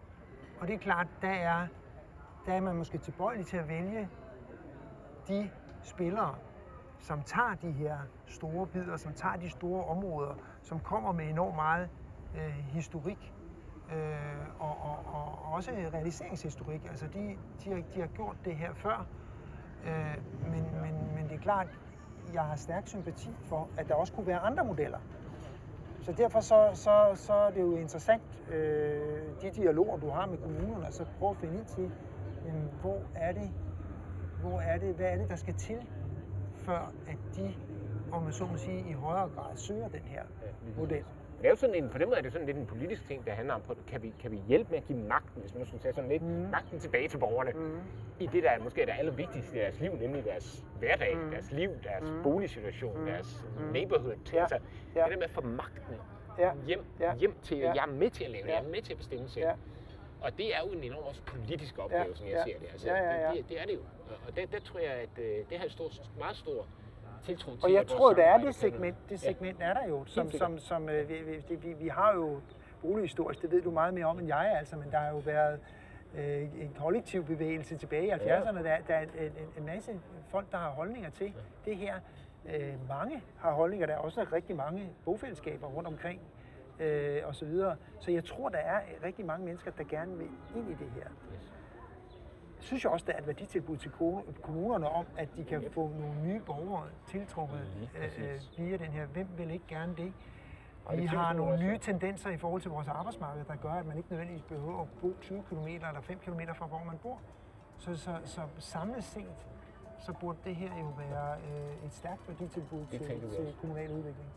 [0.59, 1.67] Og det er klart, der er,
[2.45, 4.09] der er man måske tilbøjelig til at vælge
[5.29, 5.49] de
[5.83, 6.35] spillere,
[6.99, 11.55] som tager de her store bidder, som tager de store områder, som kommer med enormt
[11.55, 11.89] meget
[12.35, 13.33] øh, historik
[13.93, 16.85] øh, og, og, og, og også realiseringshistorik.
[16.89, 19.05] Altså de, de, har, de har gjort det her før,
[19.85, 20.17] øh,
[20.51, 21.67] men, men, men det er klart,
[22.33, 24.99] jeg har stærk sympati for, at der også kunne være andre modeller.
[26.01, 30.37] Så derfor så, så, så er det jo interessant, øh, de dialoger, du har med
[30.37, 31.91] kommunerne, så prøv at finde ind til,
[32.45, 33.51] jamen, hvor er det,
[34.41, 35.77] hvor er det, hvad er det, der skal til,
[36.55, 37.53] før at de,
[38.11, 40.21] om man så må sige, i højere grad søger den her
[40.77, 41.03] model.
[41.37, 43.31] Det er jo sådan en, for dem er det sådan lidt en politisk ting, der
[43.31, 45.81] handler om, på, kan vi, kan vi hjælpe med at give magten, hvis man skulle
[45.81, 46.27] tage sådan lidt, mm.
[46.51, 47.79] magten tilbage til borgerne, mm.
[48.19, 51.31] i det, der er måske er det allervigtigste i deres liv, nemlig deres hverdag, mm.
[51.31, 52.23] deres liv, deres mm.
[52.23, 53.05] boligsituation, mm.
[53.05, 54.15] deres neighborhood.
[54.33, 54.39] Ja.
[54.41, 54.59] Altså,
[54.95, 55.03] Ja.
[55.03, 55.95] det der med at få magten
[56.39, 56.51] Ja.
[56.67, 57.15] hjem, Ja.
[57.15, 57.71] hjem til, Ja.
[57.73, 58.55] jeg er med til at lave det, Ja.
[58.57, 59.45] jeg er med til at bestemme selv.
[59.45, 59.51] Ja.
[60.21, 62.13] Og det er jo en enorm også politisk opgave, Ja.
[62.15, 62.43] som jeg Ja.
[62.43, 62.67] ser det.
[62.71, 63.27] Altså, Ja, ja, ja.
[63.27, 63.79] Det, det, det, er det jo.
[64.27, 66.65] Og der, der tror jeg, at øh, det har et stort, meget stor
[67.23, 67.63] tiltro til.
[67.63, 70.89] Og jeg tror, der er det segment, det segment er der jo, som, som, som
[70.89, 72.41] øh, vi, vi, det- vi, har jo
[72.81, 75.59] bolighistorisk, det ved du meget mere om end jeg, altså, men der har jo været
[76.17, 78.63] øh, en kollektiv bevægelse tilbage i 70'erne.
[78.63, 81.33] Der, der er en, en, en masse folk, der har holdninger til
[81.65, 81.95] det her.
[82.55, 86.21] Øh, mange har holdninger, der er også rigtig mange bofællesskaber rundt omkring
[86.79, 87.75] øh, og så videre.
[87.99, 91.07] Så jeg tror, der er rigtig mange mennesker, der gerne vil ind i det her.
[92.57, 95.87] Jeg synes også, der er et værditilbud til ko- kommunerne om, at de kan få
[95.99, 97.89] nogle nye borgere tiltrukket Lige
[98.27, 99.05] øh, øh, via den her.
[99.05, 100.13] Hvem vil ikke gerne det?
[100.95, 104.09] Vi har nogle nye tendenser i forhold til vores arbejdsmarked, der gør, at man ikke
[104.09, 107.21] nødvendigvis behøver at bo 20 km eller 5 km fra, hvor man bor.
[107.77, 109.47] Så, så, så samlet set,
[109.99, 112.99] så burde det her jo være øh, et stærkt værditilbud til,
[113.31, 114.27] til kommunal udvikling.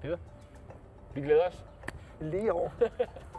[0.00, 0.16] Peter,
[1.18, 1.64] vi glæder os.
[2.20, 2.70] Lige over.